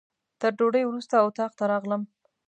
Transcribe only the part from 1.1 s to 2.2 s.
اتاق ته راغلم.